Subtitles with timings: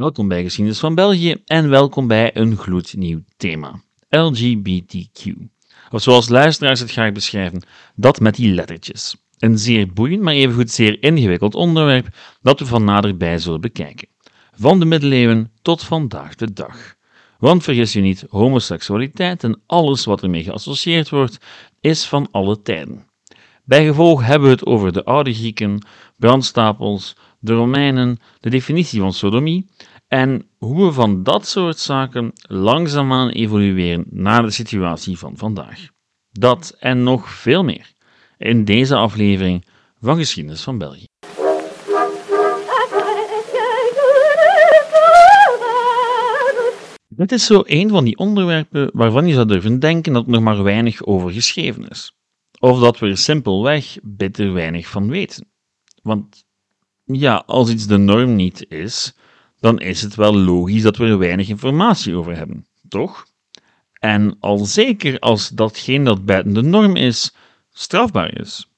[0.00, 5.32] Welkom bij Geschiedenis van België en welkom bij een gloednieuw thema: LGBTQ.
[5.90, 7.62] Of zoals luisteraars het graag beschrijven,
[7.94, 9.16] dat met die lettertjes.
[9.38, 12.08] Een zeer boeiend, maar evengoed zeer ingewikkeld onderwerp
[12.42, 14.08] dat we van naderbij zullen bekijken.
[14.52, 16.94] Van de middeleeuwen tot vandaag de dag.
[17.38, 21.38] Want vergis je niet, homoseksualiteit en alles wat ermee geassocieerd wordt,
[21.80, 23.06] is van alle tijden.
[23.64, 25.86] Bijgevolg hebben we het over de oude Grieken,
[26.16, 29.66] brandstapels, de Romeinen, de definitie van sodomie
[30.08, 35.88] en hoe we van dat soort zaken langzaamaan evolueren naar de situatie van vandaag.
[36.30, 37.92] Dat en nog veel meer
[38.38, 39.66] in deze aflevering
[40.00, 41.06] van Geschiedenis van België.
[47.08, 50.42] Dit is zo een van die onderwerpen waarvan je zou durven denken dat er nog
[50.42, 52.12] maar weinig over geschreven is.
[52.58, 55.48] Of dat we er simpelweg bitter weinig van weten.
[56.02, 56.44] Want
[57.14, 59.14] ja, als iets de norm niet is,
[59.60, 63.26] dan is het wel logisch dat we er weinig informatie over hebben, toch?
[63.92, 67.34] En al zeker als datgene dat buiten de norm is,
[67.72, 68.68] strafbaar is.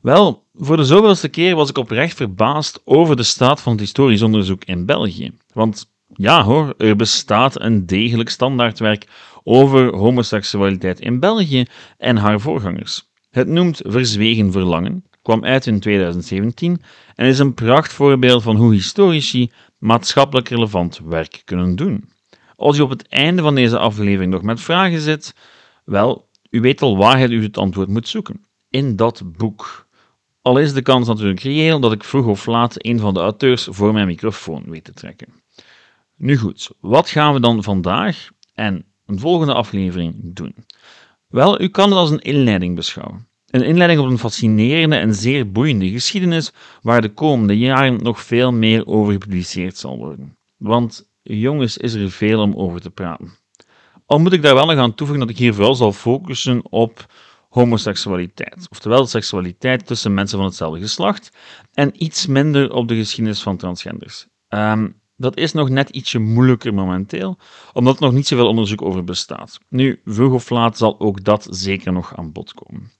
[0.00, 4.22] Wel, voor de zoveelste keer was ik oprecht verbaasd over de staat van het historisch
[4.22, 5.32] onderzoek in België.
[5.52, 9.06] Want ja hoor, er bestaat een degelijk standaardwerk
[9.42, 11.64] over homoseksualiteit in België
[11.98, 13.10] en haar voorgangers.
[13.30, 16.82] Het noemt Verzwegen Verlangen, kwam uit in 2017
[17.14, 22.08] en is een prachtvoorbeeld van hoe historici maatschappelijk relevant werk kunnen doen.
[22.56, 25.34] Als u op het einde van deze aflevering nog met vragen zit,
[25.84, 28.44] wel, u weet al waar u het antwoord moet zoeken.
[28.68, 29.86] In dat boek.
[30.42, 33.68] Al is de kans natuurlijk reëel dat ik vroeg of laat een van de auteurs
[33.70, 35.28] voor mijn microfoon weet te trekken.
[36.16, 40.54] Nu goed, wat gaan we dan vandaag en een volgende aflevering doen?
[41.28, 43.26] Wel, u kan het als een inleiding beschouwen.
[43.46, 46.52] Een inleiding op een fascinerende en zeer boeiende geschiedenis
[46.82, 50.36] waar de komende jaren nog veel meer over gepubliceerd zal worden.
[50.56, 53.34] Want jongens, is er veel om over te praten.
[54.06, 57.06] Al moet ik daar wel nog aan toevoegen dat ik hier vooral zal focussen op
[57.48, 61.36] homoseksualiteit, oftewel seksualiteit tussen mensen van hetzelfde geslacht,
[61.72, 64.26] en iets minder op de geschiedenis van transgenders.
[64.48, 67.38] Um, dat is nog net ietsje moeilijker momenteel,
[67.72, 69.58] omdat er nog niet zoveel onderzoek over bestaat.
[69.68, 72.90] Nu, vroeg of laat zal ook dat zeker nog aan bod komen.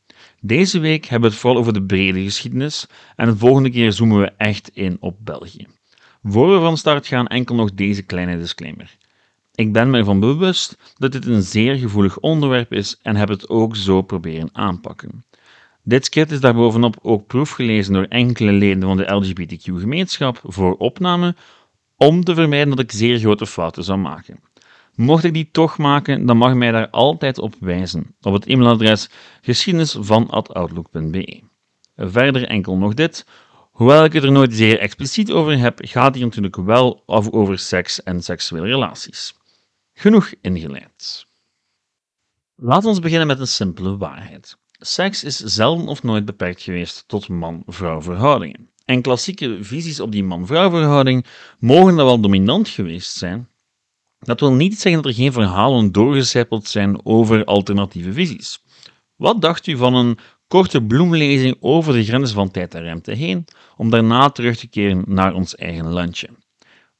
[0.46, 2.86] Deze week hebben we het vooral over de brede geschiedenis
[3.16, 5.66] en de volgende keer zoomen we echt in op België.
[6.22, 8.96] Voor we van start gaan, enkel nog deze kleine disclaimer.
[9.54, 13.48] Ik ben me ervan bewust dat dit een zeer gevoelig onderwerp is en heb het
[13.48, 15.24] ook zo proberen aanpakken.
[15.82, 21.34] Dit script is daarbovenop ook proefgelezen door enkele leden van de LGBTQ-gemeenschap voor opname
[21.96, 24.40] om te vermijden dat ik zeer grote fouten zou maken.
[24.96, 29.08] Mocht ik die toch maken, dan mag mij daar altijd op wijzen, op het e-mailadres
[29.40, 31.42] geschiedenisvan.outlook.be.
[31.96, 33.26] Verder enkel nog dit.
[33.70, 38.02] Hoewel ik het er nooit zeer expliciet over heb, gaat hier natuurlijk wel over seks
[38.02, 39.34] en seksuele relaties.
[39.92, 41.26] Genoeg ingeleid.
[42.54, 44.56] Laten we beginnen met een simpele waarheid.
[44.78, 48.70] Seks is zelden of nooit beperkt geweest tot man-vrouw verhoudingen.
[48.84, 51.26] En klassieke visies op die man-vrouw verhouding
[51.58, 53.48] mogen dan wel dominant geweest zijn.
[54.18, 58.62] Dat wil niet zeggen dat er geen verhalen doorgecijpeld zijn over alternatieve visies.
[59.16, 60.18] Wat dacht u van een
[60.48, 63.44] korte bloemlezing over de grenzen van tijd en ruimte heen,
[63.76, 66.28] om daarna terug te keren naar ons eigen landje?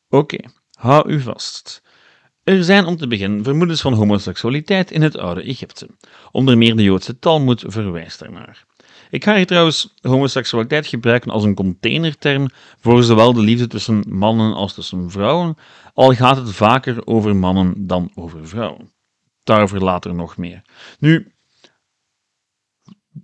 [0.08, 0.38] Oké,
[0.78, 1.82] hou u vast.
[2.42, 5.88] Er zijn om te beginnen vermoedens van homoseksualiteit in het oude Egypte.
[6.32, 8.64] Onder meer de Joodse Talmud verwijst daarnaar.
[9.10, 12.48] Ik ga hier trouwens homoseksualiteit gebruiken als een containerterm
[12.80, 15.56] voor zowel de liefde tussen mannen als tussen vrouwen,
[15.94, 18.92] al gaat het vaker over mannen dan over vrouwen.
[19.44, 20.62] Daarover later nog meer.
[20.98, 21.32] Nu,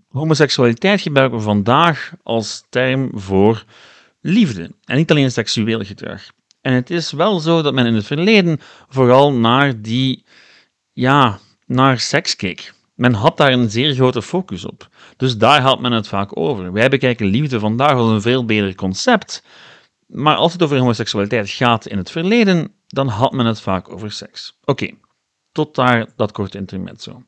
[0.09, 3.64] homoseksualiteit gebruiken we vandaag als term voor
[4.20, 6.22] liefde en niet alleen seksueel gedrag.
[6.60, 10.25] En het is wel zo dat men in het verleden vooral naar die,
[10.93, 12.72] ja, naar seks keek.
[12.94, 14.88] Men had daar een zeer grote focus op.
[15.16, 16.72] Dus daar had men het vaak over.
[16.72, 19.44] Wij bekijken liefde vandaag als een veel beter concept.
[20.06, 24.12] Maar als het over homoseksualiteit gaat in het verleden, dan had men het vaak over
[24.12, 24.58] seks.
[24.64, 24.90] Oké,
[25.52, 27.25] tot daar dat korte intermezzo.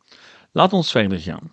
[0.52, 1.52] Laten we verder gaan.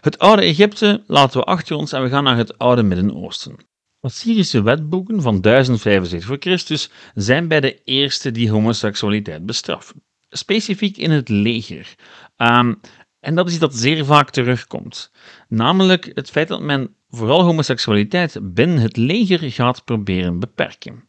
[0.00, 3.56] Het oude Egypte laten we achter ons en we gaan naar het oude Midden-Oosten.
[4.00, 10.02] Assyrische wetboeken van 1075 voor Christus zijn bij de eerste die homoseksualiteit bestraffen.
[10.28, 11.94] Specifiek in het leger.
[12.36, 12.80] Um,
[13.20, 15.10] en dat is iets dat zeer vaak terugkomt.
[15.48, 21.08] Namelijk het feit dat men vooral homoseksualiteit binnen het leger gaat proberen beperken.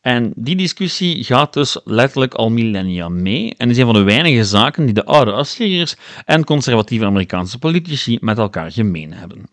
[0.00, 4.44] En die discussie gaat dus letterlijk al millennia mee en is een van de weinige
[4.44, 9.48] zaken die de oude Assyriërs en conservatieve Amerikaanse politici met elkaar gemeen hebben.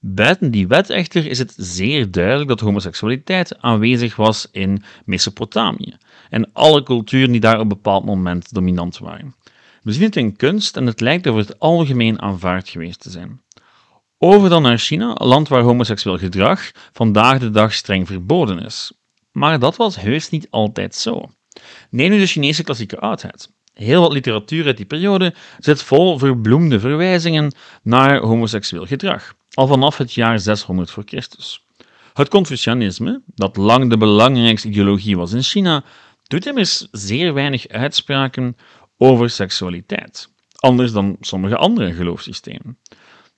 [0.00, 5.96] Buiten die wet echter is het zeer duidelijk dat homoseksualiteit aanwezig was in Mesopotamië
[6.30, 9.34] en alle culturen die daar op een bepaald moment dominant waren.
[9.84, 13.40] We zien het in kunst en het lijkt over het algemeen aanvaard geweest te zijn.
[14.18, 18.92] Over dan naar China, land waar homoseksueel gedrag vandaag de dag streng verboden is.
[19.32, 21.30] Maar dat was heus niet altijd zo.
[21.90, 23.52] Neem nu de Chinese klassieke oudheid.
[23.72, 29.98] Heel wat literatuur uit die periode zit vol verbloemde verwijzingen naar homoseksueel gedrag, al vanaf
[29.98, 31.64] het jaar 600 voor Christus.
[32.12, 35.84] Het Confucianisme, dat lang de belangrijkste ideologie was in China,
[36.22, 38.56] doet immers zeer weinig uitspraken
[38.98, 42.78] over seksualiteit, anders dan sommige andere geloofssystemen.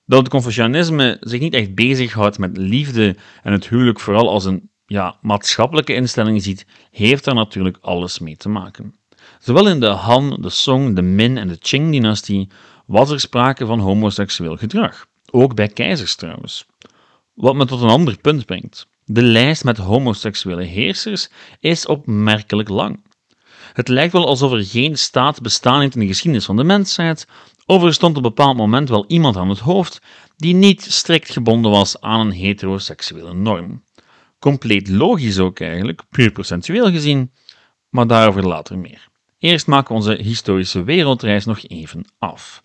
[0.05, 4.69] Dat het Confucianisme zich niet echt bezighoudt met liefde en het huwelijk vooral als een
[4.85, 8.95] ja, maatschappelijke instelling ziet, heeft daar natuurlijk alles mee te maken.
[9.39, 12.49] Zowel in de Han, de Song, de Min en de Qing-dynastie
[12.85, 16.65] was er sprake van homoseksueel gedrag, ook bij keizers trouwens.
[17.33, 18.87] Wat me tot een ander punt brengt.
[19.05, 23.03] De lijst met homoseksuele heersers is opmerkelijk lang.
[23.77, 27.27] Het lijkt wel alsof er geen staat bestaan heeft in de geschiedenis van de mensheid,
[27.65, 30.01] of er stond op een bepaald moment wel iemand aan het hoofd
[30.35, 33.83] die niet strikt gebonden was aan een heteroseksuele norm.
[34.39, 37.31] Compleet logisch ook eigenlijk, puur procentueel gezien,
[37.89, 39.07] maar daarover later meer.
[39.37, 42.63] Eerst maken we onze historische wereldreis nog even af.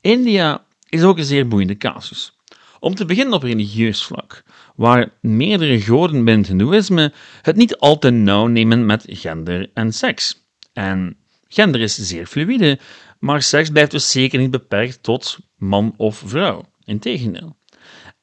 [0.00, 2.36] India is ook een zeer boeiende casus.
[2.80, 4.42] Om te beginnen op religieus vlak,
[4.76, 7.12] waar meerdere goden binnen het Hindoeïsme
[7.42, 10.41] het niet al te nauw nemen met gender en seks.
[10.72, 11.16] En
[11.48, 12.78] gender is zeer fluïde,
[13.18, 16.64] maar seks blijft dus zeker niet beperkt tot man of vrouw.
[16.84, 17.56] Integendeel.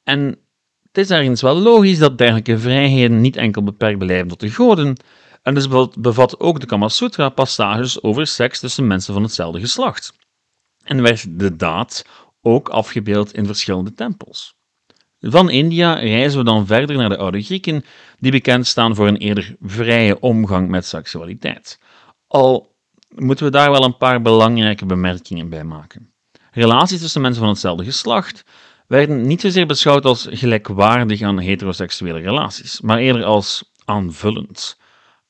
[0.03, 0.37] En
[0.83, 4.97] het is ergens wel logisch dat dergelijke vrijheden niet enkel beperkt blijven tot de goden,
[5.41, 5.67] en dus
[5.97, 10.13] bevat ook de Kama Sutra passages over seks tussen mensen van hetzelfde geslacht.
[10.83, 12.05] En werd de daad
[12.41, 14.57] ook afgebeeld in verschillende tempels.
[15.19, 17.85] Van India reizen we dan verder naar de oude Grieken,
[18.19, 21.79] die bekend staan voor een eerder vrije omgang met seksualiteit.
[22.29, 22.75] Al
[23.15, 26.13] moeten we daar wel een paar belangrijke bemerkingen bij maken.
[26.51, 28.43] Relaties tussen mensen van hetzelfde geslacht
[28.87, 34.77] werden niet zozeer beschouwd als gelijkwaardig aan heteroseksuele relaties, maar eerder als aanvullend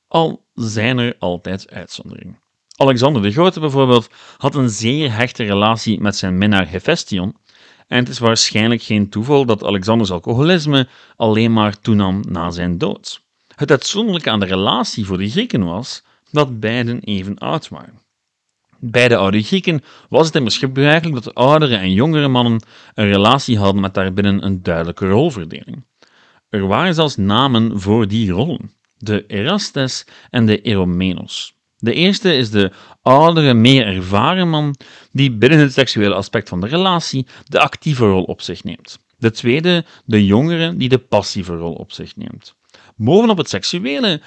[0.07, 2.39] al zijn er altijd uitzonderingen.
[2.75, 7.37] Alexander de Grote bijvoorbeeld had een zeer hechte relatie met zijn minnaar Hephaestion,
[7.87, 13.21] en het is waarschijnlijk geen toeval dat Alexanders alcoholisme alleen maar toenam na zijn dood.
[13.55, 17.99] Het uitzonderlijke aan de relatie voor de Grieken was dat beiden even oud waren.
[18.79, 23.57] Bij de oude Grieken was het immers gebruikelijk dat oudere en jongere mannen een relatie
[23.57, 25.85] hadden met daarbinnen een duidelijke rolverdeling.
[26.49, 31.53] Er waren zelfs namen voor die rollen de Erastes en de Eromenos.
[31.77, 32.71] De eerste is de
[33.01, 34.75] oudere, meer ervaren man
[35.11, 38.99] die binnen het seksuele aspect van de relatie de actieve rol op zich neemt.
[39.17, 42.55] De tweede, de jongere, die de passieve rol op zich neemt.
[42.95, 44.21] Bovenop het seksuele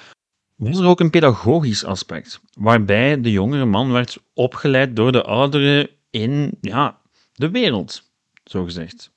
[0.71, 5.91] was er ook een pedagogisch aspect, waarbij de jongere man werd opgeleid door de oudere
[6.11, 7.01] in ja,
[7.33, 8.03] de wereld,
[8.45, 9.13] zo gezegd.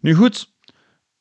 [0.00, 0.52] Nu goed,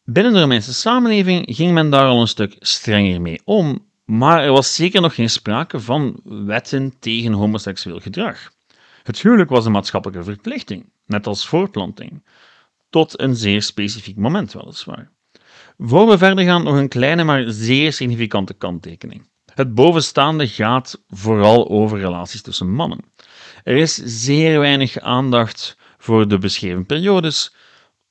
[0.05, 4.51] Binnen de Romeinse samenleving ging men daar al een stuk strenger mee om, maar er
[4.51, 8.51] was zeker nog geen sprake van wetten tegen homoseksueel gedrag.
[9.03, 12.23] Het huwelijk was een maatschappelijke verplichting, net als voortplanting,
[12.89, 15.11] tot een zeer specifiek moment weliswaar.
[15.77, 19.29] Voor we verder gaan, nog een kleine maar zeer significante kanttekening.
[19.53, 22.99] Het bovenstaande gaat vooral over relaties tussen mannen.
[23.63, 27.53] Er is zeer weinig aandacht voor de beschreven periodes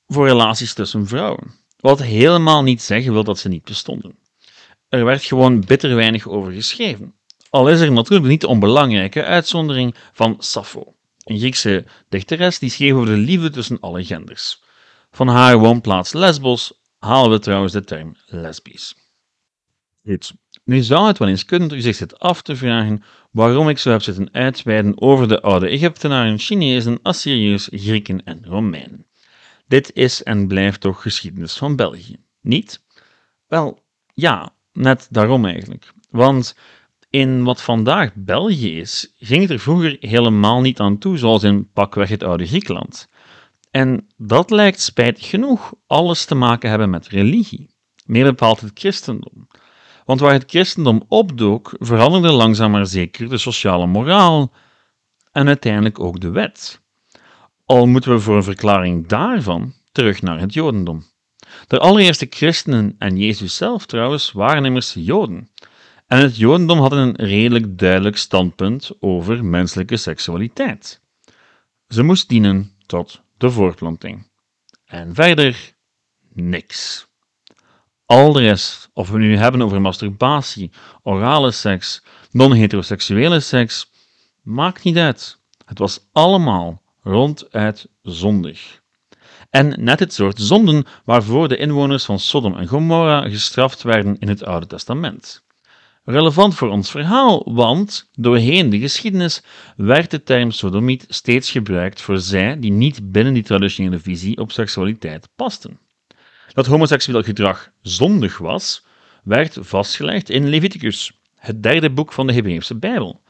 [0.07, 1.51] voor relaties tussen vrouwen.
[1.79, 4.17] Wat helemaal niet zeggen wil dat ze niet bestonden.
[4.89, 7.15] Er werd gewoon bitter weinig over geschreven.
[7.49, 13.05] Al is er natuurlijk niet onbelangrijke uitzondering van Sappho, een Griekse dichteres die schreef over
[13.05, 14.63] de liefde tussen alle genders.
[15.11, 18.95] Van haar woonplaats Lesbos halen we trouwens de term lesbisch.
[20.63, 23.91] Nu zou het wel eens kunnen u zich zit af te vragen waarom ik zo
[23.91, 29.05] heb zitten uitweiden over de oude Egyptenaren, Chinezen, Assyriërs, Grieken en Romeinen.
[29.67, 32.83] Dit is en blijft toch geschiedenis van België, niet?
[33.47, 35.91] Wel, ja, net daarom eigenlijk.
[36.09, 36.55] Want
[37.09, 41.71] in wat vandaag België is, ging het er vroeger helemaal niet aan toe, zoals in
[41.71, 43.07] pakweg het oude Griekenland.
[43.71, 47.69] En dat lijkt spijtig genoeg alles te maken hebben met religie,
[48.05, 49.47] meer bepaald het christendom.
[50.05, 54.51] Want waar het christendom opdook, veranderde langzaam maar zeker de sociale moraal
[55.31, 56.81] en uiteindelijk ook de wet.
[57.65, 61.03] Al moeten we voor een verklaring daarvan terug naar het Jodendom.
[61.67, 65.49] De allereerste christenen en Jezus zelf trouwens waren immers Joden.
[66.07, 71.01] En het Jodendom had een redelijk duidelijk standpunt over menselijke seksualiteit.
[71.87, 74.31] Ze moest dienen tot de voortplanting.
[74.85, 75.73] En verder
[76.33, 77.07] niks.
[78.13, 80.71] Al de rest, of we nu hebben over masturbatie,
[81.03, 83.91] orale seks, non-heteroseksuele seks,
[84.41, 85.39] maakt niet uit.
[85.65, 88.81] Het was allemaal ronduit zondig.
[89.49, 94.27] En net het soort zonden waarvoor de inwoners van Sodom en Gomorra gestraft werden in
[94.27, 95.45] het Oude Testament.
[96.03, 99.43] Relevant voor ons verhaal, want doorheen de geschiedenis
[99.75, 104.51] werd de term sodomiet steeds gebruikt voor zij die niet binnen die traditionele visie op
[104.51, 105.79] seksualiteit pasten.
[106.47, 108.85] Dat homoseksueel gedrag zondig was,
[109.23, 113.21] werd vastgelegd in Leviticus, het derde boek van de Hebreeuwse Bijbel.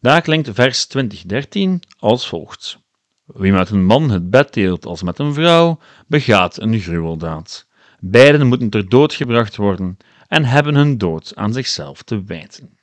[0.00, 2.78] Daar klinkt vers 2013 als volgt.
[3.24, 7.66] Wie met een man het bed deelt als met een vrouw, begaat een gruweldaad.
[8.00, 9.96] Beiden moeten ter dood gebracht worden
[10.28, 12.78] en hebben hun dood aan zichzelf te wijten.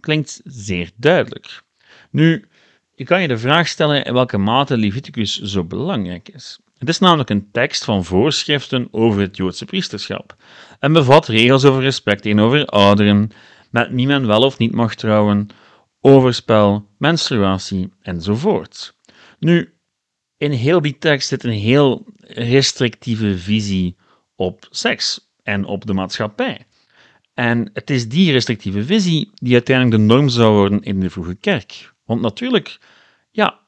[0.00, 1.62] Klinkt zeer duidelijk.
[2.10, 2.48] Nu,
[2.94, 6.58] je kan je de vraag stellen in welke mate Leviticus zo belangrijk is.
[6.78, 10.36] Het is namelijk een tekst van voorschriften over het Joodse priesterschap
[10.78, 13.30] en bevat regels over respect tegenover ouderen,
[13.70, 15.48] met wie men wel of niet mag trouwen,
[16.00, 18.96] overspel, menstruatie enzovoort.
[19.38, 19.74] Nu,
[20.36, 23.96] in heel die tekst zit een heel restrictieve visie
[24.34, 26.66] op seks en op de maatschappij.
[27.34, 31.34] En het is die restrictieve visie die uiteindelijk de norm zou worden in de vroege
[31.34, 31.94] kerk.
[32.04, 32.78] Want natuurlijk,
[33.30, 33.65] ja,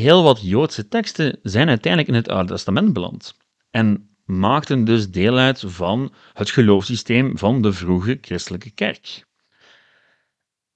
[0.00, 3.34] heel wat Joodse teksten zijn uiteindelijk in het Oude Testament beland.
[3.70, 9.24] En maakten dus deel uit van het geloofssysteem van de vroege christelijke kerk.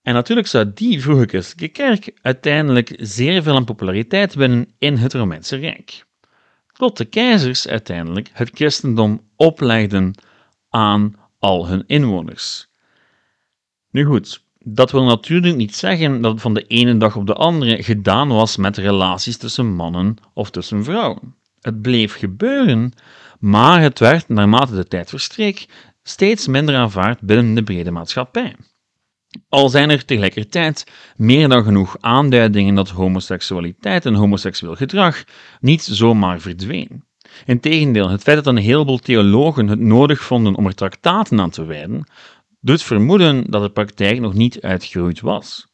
[0.03, 5.15] En natuurlijk zou die vroege christelijke kerk uiteindelijk zeer veel aan populariteit winnen in het
[5.15, 6.05] Romeinse Rijk.
[6.73, 10.15] Tot de keizers uiteindelijk het christendom oplegden
[10.69, 12.69] aan al hun inwoners.
[13.91, 17.35] Nu goed, dat wil natuurlijk niet zeggen dat het van de ene dag op de
[17.35, 21.35] andere gedaan was met relaties tussen mannen of tussen vrouwen.
[21.61, 22.93] Het bleef gebeuren,
[23.39, 25.67] maar het werd, naarmate de tijd verstreek,
[26.03, 28.57] steeds minder aanvaard binnen de brede maatschappij.
[29.49, 35.25] Al zijn er tegelijkertijd meer dan genoeg aanduidingen dat homoseksualiteit en homoseksueel gedrag
[35.61, 37.05] niet zomaar verdween.
[37.45, 41.65] Integendeel, het feit dat een heleboel theologen het nodig vonden om er traktaten aan te
[41.65, 42.07] wijden,
[42.67, 45.67] doet vermoeden dat de praktijk nog niet uitgeroeid was.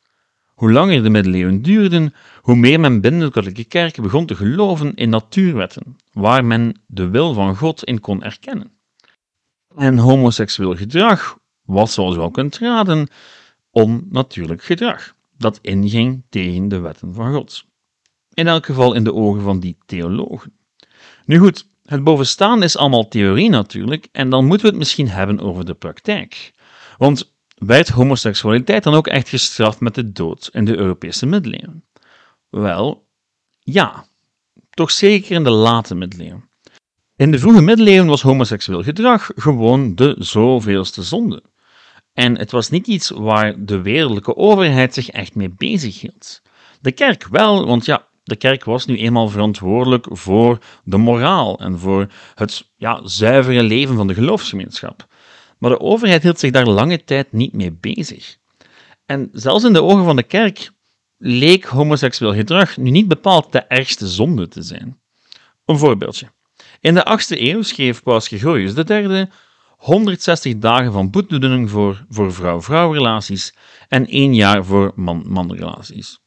[0.55, 4.95] Hoe langer de middeleeuwen duurden, hoe meer men binnen de katholieke kerk begon te geloven
[4.95, 8.71] in natuurwetten, waar men de wil van God in kon erkennen.
[9.77, 13.09] En homoseksueel gedrag was, zoals u al kunt raden,
[13.71, 17.65] onnatuurlijk gedrag, dat inging tegen de wetten van God.
[18.35, 20.53] In elk geval in de ogen van die theologen.
[21.25, 25.41] Nu goed, het bovenstaande is allemaal theorie natuurlijk, en dan moeten we het misschien hebben
[25.41, 26.53] over de praktijk.
[27.03, 31.85] Want werd homoseksualiteit dan ook echt gestraft met de dood in de Europese middeleeuwen?
[32.51, 33.09] Wel,
[33.61, 34.05] ja.
[34.71, 36.49] Toch zeker in de late middeleeuwen.
[37.17, 41.43] In de vroege middeleeuwen was homoseksueel gedrag gewoon de zoveelste zonde.
[42.13, 46.43] En het was niet iets waar de wereldlijke overheid zich echt mee bezig hield.
[46.81, 51.79] De kerk wel, want ja, de kerk was nu eenmaal verantwoordelijk voor de moraal en
[51.79, 55.11] voor het ja, zuivere leven van de geloofsgemeenschap.
[55.63, 58.37] Maar de overheid hield zich daar lange tijd niet mee bezig.
[59.07, 60.71] En zelfs in de ogen van de kerk
[61.19, 65.01] leek homoseksueel gedrag nu niet bepaald de ergste zonde te zijn.
[65.65, 66.33] Een voorbeeldje.
[66.81, 69.27] In de 8e eeuw schreef Paus Gregorius III
[69.77, 73.55] 160 dagen van boetedoening voor, voor vrouw-vrouw relaties
[73.89, 76.19] en één jaar voor man-man relaties.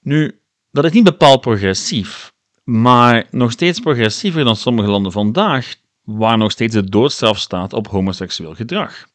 [0.00, 2.32] Nu, dat is niet bepaald progressief,
[2.64, 5.74] maar nog steeds progressiever dan sommige landen vandaag,
[6.06, 9.06] waar nog steeds de doodstraf staat op homoseksueel gedrag.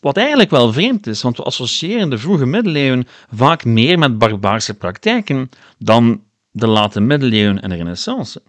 [0.00, 4.74] Wat eigenlijk wel vreemd is, want we associëren de vroege middeleeuwen vaak meer met barbaarse
[4.74, 8.42] praktijken dan de late middeleeuwen en de renaissance.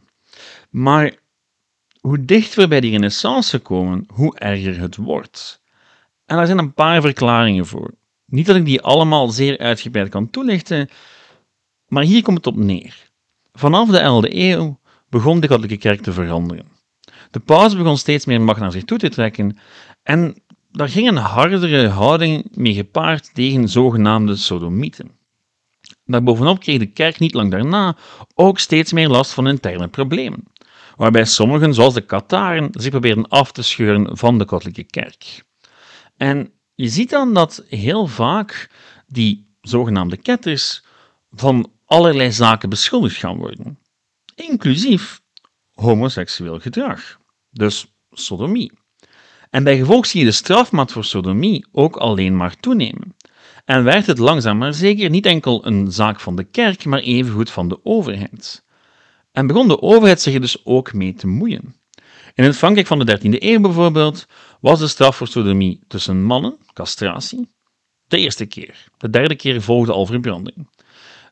[0.69, 1.15] Maar
[1.99, 5.61] hoe dichter we bij die renaissance komen, hoe erger het wordt.
[6.25, 7.93] En daar zijn een paar verklaringen voor.
[8.25, 10.89] Niet dat ik die allemaal zeer uitgebreid kan toelichten,
[11.87, 13.09] maar hier komt het op neer.
[13.53, 16.74] Vanaf de 11e eeuw begon de katholieke kerk te veranderen.
[17.31, 19.57] De paus begon steeds meer macht naar zich toe te trekken
[20.03, 25.11] en daar ging een hardere houding mee gepaard tegen zogenaamde sodomieten.
[26.05, 27.97] Daarbovenop kreeg de kerk niet lang daarna
[28.33, 30.43] ook steeds meer last van interne problemen
[30.95, 35.43] waarbij sommigen, zoals de Kataren, zich proberen af te scheuren van de katholieke kerk.
[36.17, 38.69] En je ziet dan dat heel vaak
[39.07, 40.83] die zogenaamde ketters
[41.31, 43.79] van allerlei zaken beschuldigd gaan worden,
[44.35, 45.21] inclusief
[45.75, 47.17] homoseksueel gedrag,
[47.49, 48.71] dus sodomie.
[49.49, 53.15] En bij gevolg zie je de strafmaat voor sodomie ook alleen maar toenemen.
[53.65, 57.51] En werd het langzaam maar zeker niet enkel een zaak van de kerk, maar evengoed
[57.51, 58.65] van de overheid.
[59.31, 61.75] En begon de overheid zich er dus ook mee te moeien.
[62.33, 64.25] In het Frankrijk van de 13e eeuw bijvoorbeeld
[64.61, 67.49] was de straf voor sodomie tussen mannen, castratie,
[68.07, 68.87] de eerste keer.
[68.97, 70.69] De derde keer volgde al verbranding.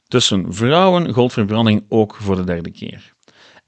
[0.07, 3.12] Tussen vrouwen gold verbranding ook voor de derde keer.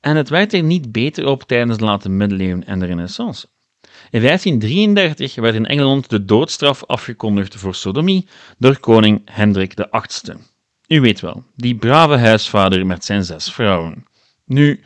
[0.06, 3.48] En het werd er niet beter op tijdens de late middeleeuwen en de renaissance.
[4.10, 10.38] In 1533 werd in Engeland de doodstraf afgekondigd voor sodomie door koning Hendrik VIII.
[10.88, 14.06] U weet wel, die brave huisvader met zijn zes vrouwen.
[14.46, 14.84] Nu,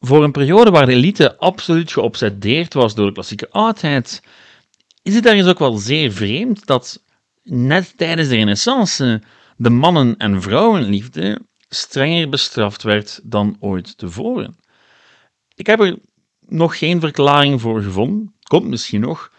[0.00, 4.22] voor een periode waar de elite absoluut geobsedeerd was door de klassieke oudheid,
[5.02, 7.02] is het ergens ook wel zeer vreemd dat
[7.42, 9.22] net tijdens de Renaissance
[9.56, 11.40] de mannen- en vrouwenliefde
[11.74, 14.56] strenger bestraft werd dan ooit tevoren.
[15.54, 15.98] Ik heb er
[16.40, 19.32] nog geen verklaring voor gevonden, komt misschien nog,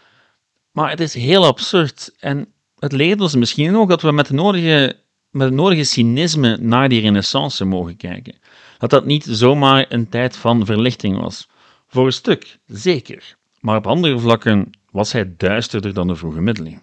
[0.70, 4.34] maar het is heel absurd en het leert ons misschien ook dat we met, de
[4.34, 4.96] nodige,
[5.30, 8.38] met het nodige cynisme naar die renaissance mogen kijken.
[8.78, 11.48] Dat dat niet zomaar een tijd van verlichting was.
[11.86, 16.82] Voor een stuk, zeker, maar op andere vlakken was hij duisterder dan de vroege middeleeuwen.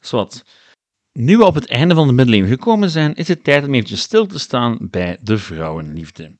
[0.00, 0.44] Zwat.
[1.18, 4.00] Nu we op het einde van de middeleeuwen gekomen zijn, is het tijd om eventjes
[4.00, 6.38] stil te staan bij de vrouwenliefde.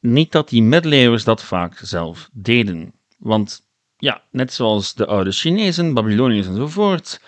[0.00, 5.94] Niet dat die middeleeuwers dat vaak zelf deden, want ja, net zoals de oude Chinezen,
[5.94, 7.20] Babyloniërs enzovoort,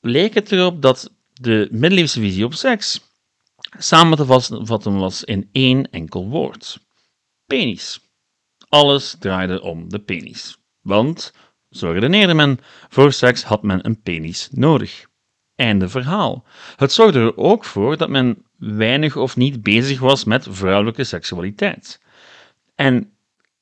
[0.00, 3.00] leek het erop dat de middeleeuwse visie op seks
[3.78, 4.26] samen te
[4.64, 6.78] vatten was in één enkel woord:
[7.46, 8.00] penis.
[8.68, 10.56] Alles draaide om de penis.
[10.80, 11.32] Want,
[11.70, 12.58] zo redeneerde men,
[12.88, 15.12] voor seks had men een penis nodig.
[15.56, 16.44] Einde verhaal.
[16.76, 22.00] Het zorgde er ook voor dat men weinig of niet bezig was met vrouwelijke seksualiteit.
[22.74, 23.10] En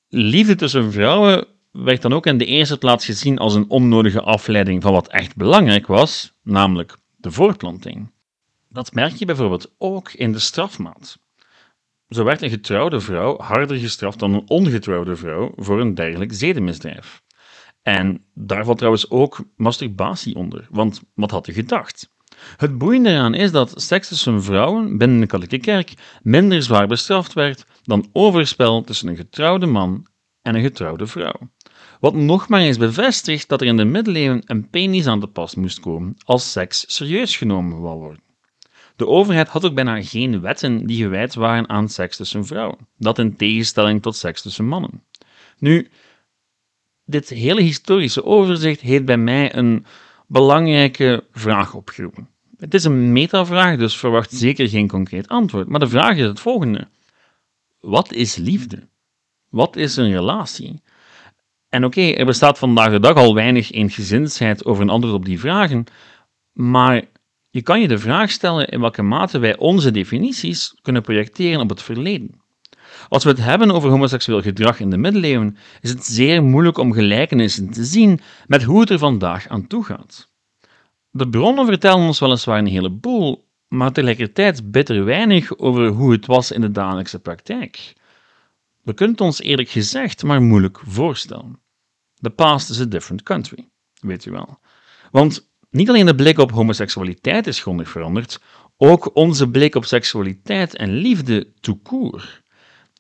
[0.09, 4.83] liefde tussen vrouwen werd dan ook in de eerste plaats gezien als een onnodige afleiding
[4.83, 8.11] van wat echt belangrijk was, namelijk de voortplanting.
[8.69, 11.19] Dat merk je bijvoorbeeld ook in de strafmaat.
[12.09, 17.23] Zo werd een getrouwde vrouw harder gestraft dan een ongetrouwde vrouw voor een dergelijk zedenmisdrijf.
[17.83, 22.11] En daar valt trouwens ook masturbatie onder, want wat had je gedacht?
[22.57, 27.33] Het boeiende eraan is dat seks tussen vrouwen binnen de katholieke kerk minder zwaar bestraft
[27.33, 30.07] werd dan overspel tussen een getrouwde man
[30.43, 31.51] en een getrouwde vrouw.
[32.01, 35.55] Wat nog maar eens bevestigt dat er in de middeleeuwen een penis aan de pas
[35.55, 38.23] moest komen als seks serieus genomen wou worden.
[38.97, 43.19] De overheid had ook bijna geen wetten die gewijd waren aan seks tussen vrouwen, dat
[43.19, 45.05] in tegenstelling tot seks tussen mannen.
[45.59, 45.91] Nu,
[47.05, 49.87] dit hele historische overzicht heeft bij mij een
[50.27, 52.29] belangrijke vraag opgeroepen.
[52.57, 55.69] Het is een metavraag, dus verwacht zeker geen concreet antwoord.
[55.69, 56.89] Maar de vraag is het volgende:
[57.81, 58.89] wat is liefde?
[59.49, 60.81] Wat is een relatie?
[61.69, 65.41] En oké, er bestaat vandaag de dag al weinig eensgezinsheid over een antwoord op die
[65.41, 65.85] vragen,
[66.53, 67.05] maar
[67.51, 71.69] je kan je de vraag stellen in welke mate wij onze definities kunnen projecteren op
[71.69, 72.42] het verleden.
[73.13, 76.93] Als we het hebben over homoseksueel gedrag in de middeleeuwen, is het zeer moeilijk om
[76.93, 80.33] gelijkenissen te zien met hoe het er vandaag aan toe gaat.
[81.11, 86.51] De bronnen vertellen ons weliswaar een heleboel, maar tegelijkertijd bitter weinig over hoe het was
[86.51, 87.93] in de dagelijkse praktijk.
[88.83, 91.61] We kunnen het ons eerlijk gezegd maar moeilijk voorstellen.
[92.21, 93.69] The past is a different country,
[94.01, 94.59] weet u wel.
[95.11, 98.41] Want niet alleen de blik op homoseksualiteit is grondig veranderd,
[98.77, 102.42] ook onze blik op seksualiteit en liefde court.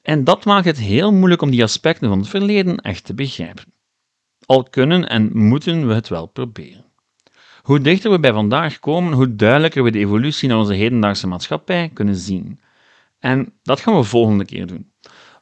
[0.03, 3.73] En dat maakt het heel moeilijk om die aspecten van het verleden echt te begrijpen.
[4.47, 6.85] Al kunnen en moeten we het wel proberen.
[7.62, 11.91] Hoe dichter we bij vandaag komen, hoe duidelijker we de evolutie naar onze hedendaagse maatschappij
[11.95, 12.61] kunnen zien.
[13.19, 14.93] En dat gaan we volgende keer doen.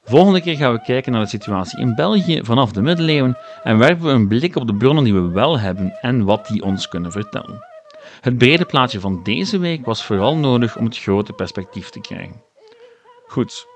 [0.03, 4.07] Volgende keer gaan we kijken naar de situatie in België vanaf de middeleeuwen en werpen
[4.07, 7.12] we een blik op de bronnen die we wel hebben en wat die ons kunnen
[7.12, 7.66] vertellen.
[8.20, 12.42] Het brede plaatje van deze week was vooral nodig om het grote perspectief te krijgen.
[13.27, 13.66] Goed,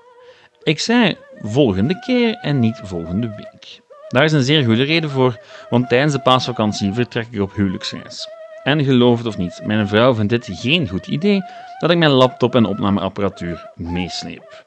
[0.65, 3.81] ik zei volgende keer en niet volgende week.
[4.07, 8.29] Daar is een zeer goede reden voor, want tijdens de paasvakantie vertrek ik op huwelijksreis.
[8.63, 11.41] En geloof het of niet, mijn vrouw vindt dit geen goed idee
[11.79, 14.65] dat ik mijn laptop en opnameapparatuur meesleep.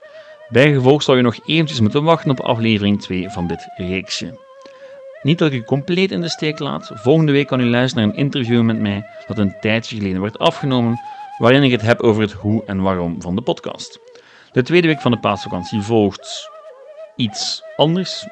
[0.48, 4.38] Bijgevolg zou je nog eventjes moeten wachten op aflevering 2 van dit reeksje.
[5.22, 8.16] Niet dat ik u compleet in de steek laat, volgende week kan u luisteren naar
[8.16, 11.00] een interview met mij dat een tijdje geleden werd afgenomen,
[11.38, 14.00] waarin ik het heb over het hoe en waarom van de podcast.
[14.52, 16.50] De tweede week van de paasvakantie volgt
[17.16, 18.26] iets anders.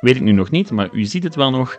[0.00, 1.78] Weet ik nu nog niet, maar u ziet het wel nog.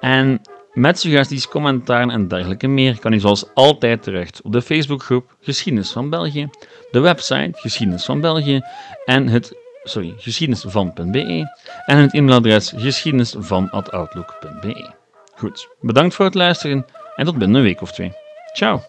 [0.00, 0.40] En
[0.72, 5.90] met suggesties, commentaren en dergelijke meer kan u zoals altijd terecht op de Facebookgroep Geschiedenis
[5.90, 6.48] van België,
[6.90, 8.60] de website Geschiedenis van België
[9.04, 11.46] en het sorry, geschiedenisvan.be
[11.86, 14.90] en het e-mailadres geschiedenisvan.outlook.be.
[15.34, 18.12] Goed, bedankt voor het luisteren en tot binnen een week of twee.
[18.52, 18.82] Ciao!